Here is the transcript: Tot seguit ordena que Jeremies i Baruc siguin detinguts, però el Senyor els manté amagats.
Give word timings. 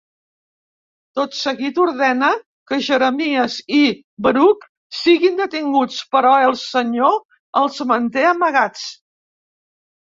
Tot 1.19 1.35
seguit 1.39 1.81
ordena 1.83 2.29
que 2.71 2.79
Jeremies 2.89 3.59
i 3.81 3.83
Baruc 4.29 4.67
siguin 5.03 5.39
detinguts, 5.45 6.01
però 6.17 6.33
el 6.51 6.61
Senyor 6.67 7.17
els 7.65 7.81
manté 7.95 8.29
amagats. 8.35 8.93